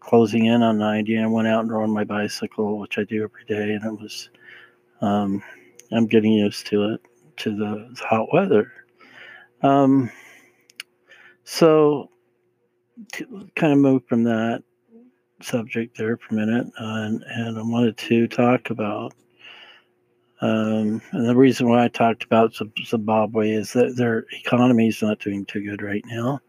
closing 0.00 0.46
in 0.46 0.62
on 0.62 0.78
90. 0.78 1.14
And 1.16 1.24
I 1.24 1.28
went 1.28 1.48
out 1.48 1.62
and 1.62 1.72
rode 1.72 1.88
my 1.88 2.04
bicycle, 2.04 2.78
which 2.78 2.98
I 2.98 3.04
do 3.04 3.24
every 3.24 3.44
day, 3.46 3.72
and 3.72 3.84
it 3.84 4.00
was, 4.00 4.28
um, 5.00 5.42
I'm 5.90 6.06
getting 6.06 6.32
used 6.32 6.66
to 6.66 6.90
it. 6.90 7.00
To 7.38 7.56
the, 7.56 7.96
hot 8.00 8.32
weather. 8.32 8.72
Um, 9.62 10.10
so, 11.44 12.10
kind 13.56 13.72
of 13.72 13.78
move 13.78 14.02
from 14.06 14.24
that 14.24 14.62
subject 15.42 15.96
there 15.98 16.16
for 16.16 16.34
a 16.34 16.46
minute, 16.46 16.66
uh, 16.80 17.02
and, 17.02 17.24
and 17.26 17.58
I 17.58 17.62
wanted 17.62 17.96
to 17.96 18.28
talk 18.28 18.70
about. 18.70 19.14
Um, 20.40 21.00
and 21.12 21.28
the 21.28 21.36
reason 21.36 21.68
why 21.68 21.84
I 21.84 21.88
talked 21.88 22.24
about 22.24 22.54
Zimbabwe 22.84 23.50
is 23.52 23.72
that 23.72 23.96
their 23.96 24.26
economy 24.32 24.88
is 24.88 25.02
not 25.02 25.20
doing 25.20 25.46
too 25.46 25.62
good 25.62 25.82
right 25.82 26.04
now, 26.06 26.40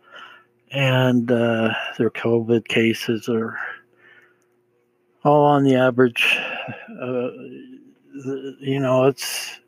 and 0.71 1.31
uh, 1.31 1.73
their 1.97 2.09
COVID 2.09 2.67
cases 2.67 3.29
are 3.29 3.57
all 5.23 5.45
on 5.45 5.63
the 5.63 5.75
average. 5.75 6.37
Uh, 7.01 7.29
you 8.59 8.79
know, 8.79 9.05
it's 9.05 9.57
it 9.57 9.64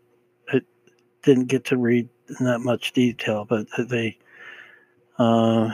didn't 1.28 1.48
get 1.48 1.66
to 1.66 1.76
read 1.76 2.08
in 2.40 2.46
that 2.46 2.60
much 2.60 2.94
detail, 2.94 3.44
but 3.44 3.68
they, 3.78 4.18
uh, 5.20 5.70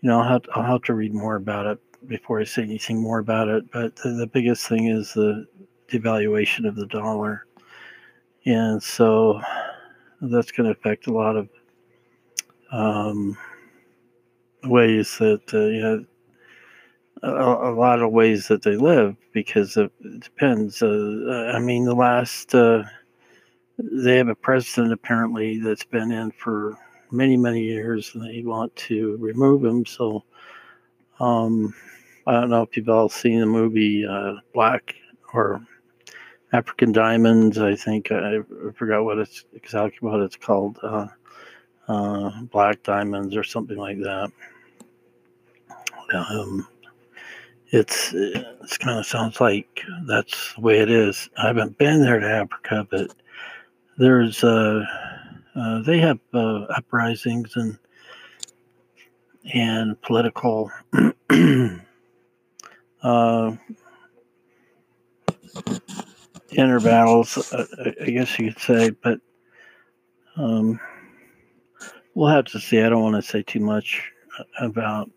you 0.00 0.08
know, 0.08 0.20
I'll 0.20 0.28
have, 0.28 0.42
to, 0.44 0.50
I'll 0.54 0.72
have 0.72 0.82
to 0.84 0.94
read 0.94 1.12
more 1.12 1.36
about 1.36 1.66
it 1.66 1.78
before 2.08 2.40
I 2.40 2.44
say 2.44 2.62
anything 2.62 3.02
more 3.02 3.18
about 3.18 3.48
it. 3.48 3.70
But 3.70 3.94
the, 3.96 4.12
the 4.12 4.26
biggest 4.26 4.66
thing 4.66 4.86
is 4.86 5.12
the 5.12 5.46
devaluation 5.88 6.66
of 6.66 6.76
the 6.76 6.86
dollar, 6.86 7.44
and 8.46 8.82
so 8.82 9.42
that's 10.22 10.50
going 10.50 10.72
to 10.72 10.78
affect 10.78 11.06
a 11.06 11.12
lot 11.12 11.36
of 11.36 11.50
um, 12.72 13.36
ways 14.64 15.18
that 15.18 15.42
uh, 15.52 15.66
you 15.66 15.80
know 15.82 16.04
a, 17.22 17.70
a, 17.70 17.74
lot 17.74 18.00
of 18.00 18.12
ways 18.12 18.48
that 18.48 18.62
they 18.62 18.76
live 18.76 19.14
because 19.32 19.76
it, 19.76 19.92
depends. 20.20 20.82
Uh, 20.82 21.52
I 21.54 21.58
mean, 21.58 21.84
the 21.84 21.94
last 21.94 22.54
uh, 22.54 22.84
they 23.78 24.16
have 24.16 24.28
a 24.28 24.34
president 24.34 24.92
apparently 24.92 25.58
that's 25.58 25.84
been 25.84 26.10
in 26.10 26.30
for 26.32 26.76
many 27.10 27.36
many 27.36 27.62
years, 27.62 28.10
and 28.14 28.24
they 28.24 28.42
want 28.42 28.74
to 28.76 29.16
remove 29.18 29.64
him. 29.64 29.86
So, 29.86 30.24
um, 31.20 31.74
I 32.26 32.32
don't 32.32 32.50
know 32.50 32.62
if 32.62 32.76
you've 32.76 32.88
all 32.88 33.08
seen 33.08 33.40
the 33.40 33.46
movie 33.46 34.04
uh, 34.04 34.34
Black 34.52 34.94
or 35.32 35.64
African 36.52 36.92
Diamonds. 36.92 37.58
I 37.58 37.76
think 37.76 38.10
I, 38.10 38.38
forgot 38.74 39.04
what 39.04 39.18
it's 39.18 39.44
exactly 39.54 40.08
what 40.08 40.20
it's 40.20 40.36
called. 40.36 40.78
Uh, 40.82 41.06
uh, 41.88 42.30
Black 42.42 42.82
Diamonds 42.82 43.36
or 43.36 43.44
something 43.44 43.78
like 43.78 43.98
that. 43.98 44.30
Um, 46.14 46.66
it's 47.70 48.12
it 48.14 48.46
kind 48.80 48.98
of 48.98 49.06
sounds 49.06 49.40
like 49.40 49.82
that's 50.06 50.54
the 50.54 50.60
way 50.60 50.78
it 50.80 50.90
is. 50.90 51.28
I 51.36 51.48
haven't 51.48 51.78
been 51.78 52.02
there 52.02 52.18
to 52.18 52.26
Africa, 52.26 52.86
but 52.90 53.10
there's 53.98 54.42
uh, 54.44 54.84
uh 55.54 55.82
they 55.82 55.98
have 55.98 56.18
uh, 56.32 56.62
uprisings 56.76 57.56
and 57.56 57.78
and 59.52 60.00
political 60.02 60.70
uh, 63.02 63.56
inner 66.52 66.80
battles, 66.80 67.52
uh, 67.52 67.66
I 68.00 68.10
guess 68.10 68.38
you 68.38 68.52
could 68.52 68.62
say. 68.62 68.90
But 68.90 69.20
um, 70.36 70.78
we'll 72.14 72.28
have 72.28 72.46
to 72.46 72.60
see. 72.60 72.80
I 72.80 72.88
don't 72.88 73.02
want 73.02 73.16
to 73.16 73.22
say 73.22 73.42
too 73.42 73.60
much 73.60 74.10
about 74.60 75.10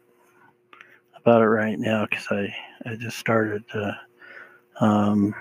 about 1.15 1.41
it 1.41 1.47
right 1.47 1.77
now 1.77 2.07
because 2.09 2.27
I, 2.31 2.55
I 2.85 2.95
just 2.95 3.17
started 3.17 3.63
uh, 3.73 3.91
um, 4.79 5.35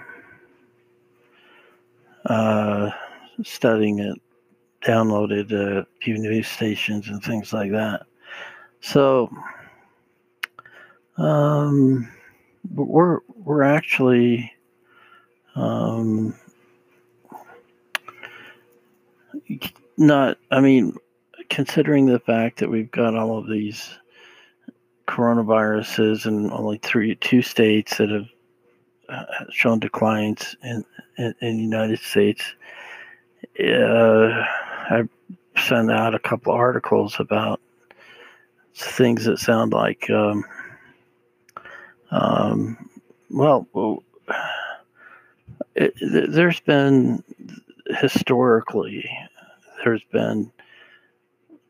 uh, 2.27 2.91
studying 3.45 3.99
it, 3.99 4.19
downloaded 4.83 5.53
a 5.53 5.87
few 6.01 6.19
news 6.19 6.49
stations 6.49 7.09
and 7.09 7.23
things 7.23 7.53
like 7.53 7.71
that. 7.73 8.03
So 8.81 9.31
um, 11.17 12.11
we're 12.75 13.21
we're 13.37 13.63
actually 13.63 14.53
um, 15.55 16.35
not. 19.97 20.39
I 20.51 20.61
mean, 20.61 20.97
considering 21.51 22.07
the 22.07 22.21
fact 22.21 22.59
that 22.61 22.71
we've 22.71 22.91
got 22.91 23.15
all 23.15 23.39
of 23.39 23.49
these 23.49 23.99
coronaviruses 25.09 26.25
and 26.25 26.51
only 26.53 26.79
three, 26.79 27.17
two 27.17 27.43
states 27.43 27.99
that 27.99 28.11
have 28.11 28.29
uh, 29.09 29.25
shown 29.51 29.81
declines 29.81 30.57
in, 30.63 30.85
in, 31.19 31.35
in 31.41 31.57
the 31.57 31.63
United 31.63 31.99
States. 31.99 32.55
Uh, 33.59 34.45
I 34.91 35.09
sent 35.57 35.91
out 35.91 36.15
a 36.15 36.19
couple 36.19 36.53
articles 36.53 37.17
about 37.19 37.61
things 38.75 39.25
that 39.25 39.39
sound 39.39 39.73
like, 39.73 40.09
um, 40.11 40.45
um, 42.11 42.91
well, 43.31 43.67
it, 45.75 45.95
there's 46.01 46.61
been 46.61 47.23
historically, 48.01 49.09
there's 49.85 50.05
been 50.13 50.53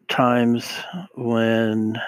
times 0.09 0.71
when 1.15 2.01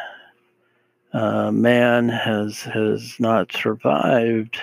uh, 1.12 1.50
man 1.50 2.08
has 2.08 2.62
has 2.62 3.16
not 3.20 3.52
survived 3.52 4.58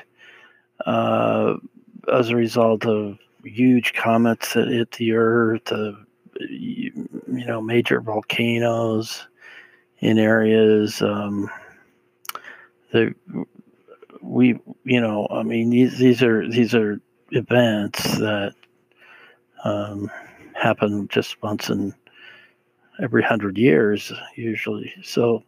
uh, 0.86 1.56
as 2.12 2.30
a 2.30 2.36
result 2.36 2.86
of 2.86 3.18
huge 3.44 3.94
comets 3.94 4.54
that 4.54 4.68
hit 4.68 4.92
the 4.92 5.14
Earth, 5.14 5.72
uh, 5.72 5.94
you 6.40 6.92
know, 7.28 7.62
major 7.62 8.02
volcanoes 8.02 9.28
in 10.00 10.18
areas. 10.18 11.02
Um, 11.02 11.50
we, 14.22 14.60
you 14.84 15.02
know, 15.02 15.28
I 15.32 15.44
mean, 15.44 15.70
these 15.70 15.98
these 15.98 16.24
are 16.24 16.48
these 16.50 16.74
are 16.74 17.00
events 17.32 18.18
that 18.18 18.54
um, 19.64 20.10
happen 20.54 21.08
just 21.10 21.42
once 21.42 21.70
in 21.70 21.94
every 23.02 23.24
hundred 23.24 23.58
years, 23.58 24.12
usually. 24.36 24.94
So 25.04 25.44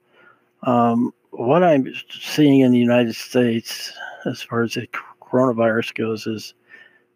um, 0.63 1.13
what 1.31 1.63
I'm 1.63 1.91
seeing 2.09 2.61
in 2.61 2.71
the 2.71 2.79
United 2.79 3.15
States, 3.15 3.93
as 4.25 4.41
far 4.41 4.61
as 4.63 4.75
the 4.75 4.87
coronavirus 5.21 5.95
goes, 5.95 6.27
is 6.27 6.53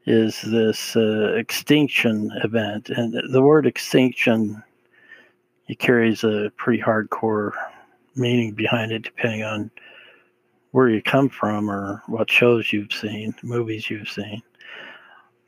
is 0.06 0.42
this 0.42 0.96
uh, 0.96 1.34
extinction 1.36 2.32
event, 2.44 2.90
and 2.90 3.14
the 3.32 3.42
word 3.42 3.66
extinction 3.66 4.64
it 5.68 5.80
carries 5.80 6.24
a 6.24 6.52
pretty 6.58 6.82
hardcore 6.82 7.52
meaning 8.16 8.54
behind 8.54 8.92
it, 8.92 9.04
depending 9.04 9.44
on 9.44 9.72
where 10.72 10.90
you 10.90 11.02
come 11.02 11.30
from 11.30 11.72
or 11.72 12.04
what 12.08 12.30
shows 12.30 12.72
you've 12.72 12.94
seen, 12.94 13.34
movies 13.42 13.90
you've 13.90 14.10
seen. 14.10 14.42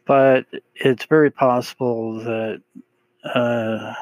But 0.05 0.45
it's 0.75 1.05
very 1.05 1.29
possible 1.29 2.19
that 2.23 2.61
uh, 3.23 3.93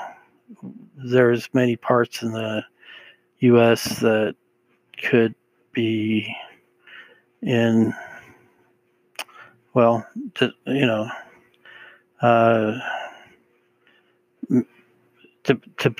there's 0.95 1.49
many 1.53 1.75
parts 1.75 2.21
in 2.21 2.31
the 2.31 2.63
U.S. 3.39 3.99
that 3.99 4.35
could 5.01 5.33
be 5.73 6.33
in, 7.41 7.93
well, 9.75 10.07
you 10.65 10.85
know, 10.85 11.07
uh, 12.21 12.79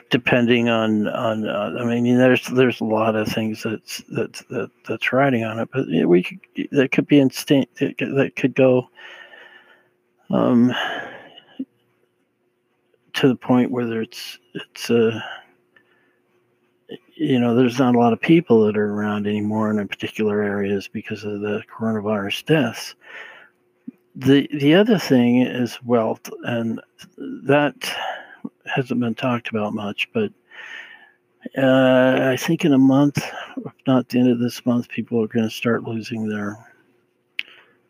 depending 0.09 0.69
on 0.69 1.07
on 1.07 1.47
uh, 1.47 1.75
I 1.79 1.83
mean 1.85 2.17
there's 2.17 2.47
there's 2.47 2.81
a 2.81 2.85
lot 2.85 3.15
of 3.15 3.27
things 3.27 3.61
that's 3.61 4.01
that's 4.09 4.43
that, 4.49 4.71
that's 4.87 5.13
writing 5.13 5.43
on 5.43 5.59
it, 5.59 5.69
but 5.71 5.87
we 5.87 6.23
could, 6.23 6.39
that 6.71 6.91
could 6.91 7.05
be 7.05 7.19
instinct 7.19 7.77
that, 7.79 7.97
that 7.99 8.35
could 8.35 8.55
go 8.55 8.89
um, 10.31 10.73
to 13.13 13.27
the 13.27 13.35
point 13.35 13.71
where 13.71 14.01
it's 14.01 14.39
it's 14.53 14.89
uh, 14.89 15.19
you 17.15 17.39
know, 17.39 17.55
there's 17.55 17.79
not 17.79 17.95
a 17.95 17.99
lot 17.99 18.13
of 18.13 18.19
people 18.19 18.65
that 18.65 18.77
are 18.77 18.93
around 18.93 19.25
anymore 19.27 19.69
in 19.69 19.87
particular 19.87 20.41
areas 20.41 20.87
because 20.87 21.23
of 21.23 21.41
the 21.41 21.61
coronavirus 21.73 22.45
deaths. 22.45 22.95
The 24.15 24.47
the 24.53 24.75
other 24.75 24.97
thing 24.97 25.41
is 25.41 25.77
wealth, 25.83 26.29
and 26.43 26.81
that 27.17 27.75
hasn't 28.65 28.99
been 28.99 29.15
talked 29.15 29.49
about 29.49 29.73
much, 29.73 30.09
but 30.13 30.31
uh, 31.57 32.19
I 32.31 32.37
think 32.37 32.65
in 32.65 32.73
a 32.73 32.77
month, 32.77 33.17
if 33.17 33.73
not 33.85 34.09
the 34.09 34.19
end 34.19 34.29
of 34.29 34.39
this 34.39 34.65
month, 34.65 34.89
people 34.89 35.21
are 35.23 35.27
going 35.27 35.45
to 35.45 35.53
start 35.53 35.83
losing 35.83 36.27
their 36.27 36.57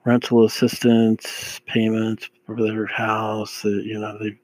rental 0.04 0.46
assistance 0.46 1.62
payments 1.66 2.30
for 2.46 2.56
their 2.56 2.86
house. 2.86 3.64
Uh, 3.64 3.70
you 3.70 4.00
know, 4.00 4.18
the 4.18 4.36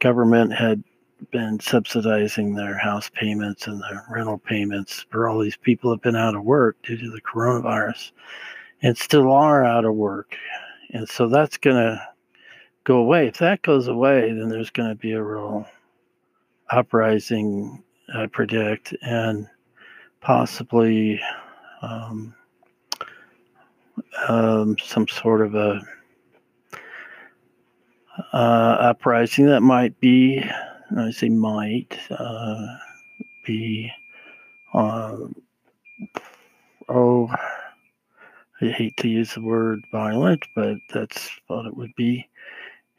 government 0.00 0.52
had 0.52 0.82
been 1.30 1.58
subsidizing 1.60 2.54
their 2.54 2.76
house 2.78 3.10
payments 3.14 3.66
and 3.66 3.82
their 3.82 4.04
rental 4.10 4.38
payments 4.38 5.04
for 5.10 5.28
all 5.28 5.38
these 5.38 5.56
people 5.56 5.90
have 5.90 6.02
been 6.02 6.16
out 6.16 6.34
of 6.34 6.44
work 6.44 6.76
due 6.82 6.96
to 6.96 7.10
the 7.10 7.20
coronavirus 7.20 8.12
and 8.82 8.96
still 8.96 9.32
are 9.32 9.64
out 9.64 9.84
of 9.84 9.94
work. 9.94 10.36
And 10.90 11.08
so 11.08 11.28
that's 11.28 11.56
going 11.56 11.76
to 11.76 12.02
go 12.84 12.96
away. 12.96 13.28
If 13.28 13.38
that 13.38 13.62
goes 13.62 13.88
away, 13.88 14.32
then 14.32 14.48
there's 14.48 14.70
going 14.70 14.88
to 14.88 14.94
be 14.94 15.12
a 15.12 15.22
real 15.22 15.66
uprising, 16.70 17.82
I 18.14 18.26
predict, 18.26 18.94
and 19.02 19.46
possibly 20.20 21.20
um, 21.82 22.34
um, 24.28 24.76
some 24.82 25.06
sort 25.08 25.42
of 25.42 25.54
a 25.54 25.80
uh, 28.32 28.76
uprising 28.80 29.46
that 29.46 29.60
might 29.60 29.98
be, 30.00 30.42
I 30.96 31.10
say 31.10 31.28
might 31.28 31.98
uh, 32.10 32.66
be, 33.46 33.92
uh, 34.74 35.16
oh, 36.88 37.30
I 38.60 38.66
hate 38.66 38.96
to 38.98 39.08
use 39.08 39.34
the 39.34 39.42
word 39.42 39.84
violent, 39.92 40.44
but 40.54 40.78
that's 40.92 41.30
what 41.46 41.66
it 41.66 41.76
would 41.76 41.94
be. 41.96 42.28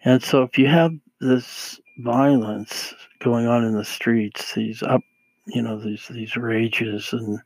And 0.05 0.23
so 0.23 0.43
if 0.43 0.57
you 0.57 0.67
have 0.67 0.93
this 1.19 1.79
violence 1.97 2.93
going 3.19 3.47
on 3.47 3.65
in 3.65 3.73
the 3.73 3.83
streets, 3.83 4.53
these 4.53 4.81
up, 4.83 5.01
you 5.47 5.61
know, 5.61 5.77
these 5.77 6.07
these 6.09 6.37
rages 6.37 7.11
and 7.11 7.39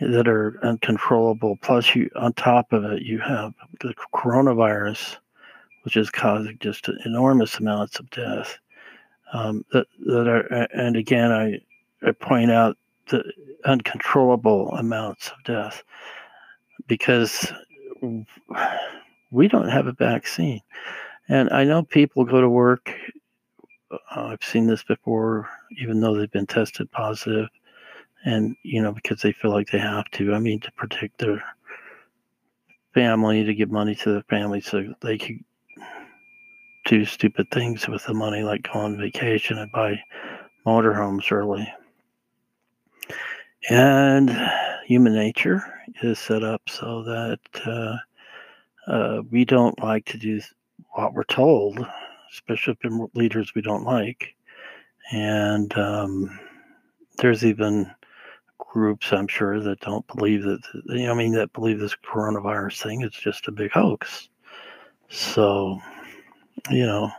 that 0.00 0.26
are 0.26 0.58
uncontrollable. 0.62 1.56
Plus, 1.60 1.94
you 1.94 2.10
on 2.16 2.32
top 2.32 2.72
of 2.72 2.84
it, 2.84 3.02
you 3.02 3.18
have 3.18 3.52
the 3.80 3.94
coronavirus, 4.14 5.16
which 5.82 5.96
is 5.96 6.10
causing 6.10 6.56
just 6.60 6.88
enormous 7.04 7.58
amounts 7.58 7.98
of 7.98 8.08
death. 8.10 8.58
Um, 9.32 9.64
that 9.72 9.86
that 10.06 10.28
are, 10.28 10.46
and 10.72 10.96
again, 10.96 11.30
I 11.30 11.60
I 12.06 12.12
point 12.12 12.50
out 12.50 12.78
the 13.08 13.22
uncontrollable 13.66 14.70
amounts 14.70 15.28
of 15.28 15.42
death 15.44 15.82
because 16.86 17.52
we 19.30 19.48
don't 19.48 19.68
have 19.68 19.86
a 19.86 19.92
vaccine. 19.92 20.60
And 21.28 21.50
I 21.50 21.64
know 21.64 21.82
people 21.82 22.24
go 22.24 22.40
to 22.40 22.48
work. 22.48 22.92
Uh, 23.90 23.96
I've 24.26 24.42
seen 24.42 24.66
this 24.66 24.82
before, 24.82 25.48
even 25.78 26.00
though 26.00 26.14
they've 26.14 26.30
been 26.30 26.46
tested 26.46 26.90
positive, 26.90 27.48
and 28.24 28.56
you 28.62 28.82
know 28.82 28.92
because 28.92 29.22
they 29.22 29.32
feel 29.32 29.50
like 29.50 29.70
they 29.70 29.78
have 29.78 30.10
to. 30.12 30.34
I 30.34 30.38
mean, 30.38 30.60
to 30.60 30.72
protect 30.72 31.18
their 31.18 31.42
family, 32.92 33.44
to 33.44 33.54
give 33.54 33.70
money 33.70 33.94
to 33.94 34.12
their 34.12 34.22
family, 34.24 34.60
so 34.60 34.94
they 35.00 35.18
could 35.18 35.38
do 36.84 37.04
stupid 37.04 37.50
things 37.50 37.88
with 37.88 38.04
the 38.04 38.14
money, 38.14 38.42
like 38.42 38.70
go 38.70 38.78
on 38.80 38.98
vacation 38.98 39.58
and 39.58 39.72
buy 39.72 40.00
motorhomes 40.66 41.32
early. 41.32 41.66
And 43.70 44.28
human 44.84 45.14
nature 45.14 45.62
is 46.02 46.18
set 46.18 46.42
up 46.42 46.62
so 46.68 47.02
that 47.02 47.38
uh, 47.66 47.96
uh, 48.90 49.22
we 49.30 49.44
don't 49.44 49.80
like 49.82 50.04
to 50.06 50.18
do 50.18 50.40
what 50.90 51.14
we're 51.14 51.24
told, 51.24 51.84
especially 52.32 52.76
from 52.80 53.08
leaders 53.14 53.54
we 53.54 53.62
don't 53.62 53.84
like. 53.84 54.34
And 55.12 55.76
um, 55.78 56.38
there's 57.18 57.44
even 57.44 57.90
groups, 58.58 59.12
I'm 59.12 59.28
sure, 59.28 59.60
that 59.60 59.80
don't 59.80 60.06
believe 60.08 60.42
that, 60.42 60.60
you 60.86 61.06
know, 61.06 61.12
I 61.12 61.14
mean, 61.14 61.32
that 61.32 61.52
believe 61.52 61.78
this 61.78 61.96
coronavirus 62.04 62.82
thing 62.82 63.02
is 63.02 63.12
just 63.12 63.48
a 63.48 63.52
big 63.52 63.70
hoax. 63.70 64.28
So, 65.08 65.78
you 66.70 66.86
know, 66.86 67.10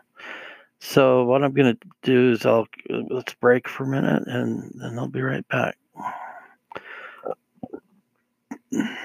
so 0.79 1.23
what 1.25 1.43
I'm 1.43 1.53
going 1.53 1.75
to 1.75 1.87
do 2.03 2.31
is 2.31 2.45
I'll 2.45 2.67
let's 3.09 3.33
break 3.35 3.67
for 3.67 3.85
a 3.85 3.87
minute 3.87 4.23
and 4.27 4.71
then 4.75 4.99
I'll 4.99 5.07
be 5.07 5.21
right 5.21 5.47
back. 5.47 5.77
Mm-hmm. 8.75 9.04